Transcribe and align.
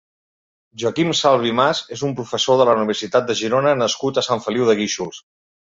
Joaquim 0.83 1.11
Salvi 1.19 1.51
Mas 1.59 1.81
és 1.97 2.03
un 2.09 2.15
professor 2.21 2.59
de 2.63 2.69
la 2.71 2.75
Universitat 2.81 3.29
de 3.31 3.39
Girona 3.45 3.79
nascut 3.85 4.19
a 4.19 4.27
Sant 4.31 4.47
Feliu 4.49 4.71
de 4.73 4.79
Guíxols. 4.83 5.27